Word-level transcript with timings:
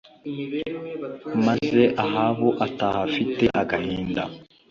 Maze 1.45 1.83
Ahabu 2.05 2.47
ataha 2.65 2.99
afite 3.07 3.43
agahinda 3.61 4.23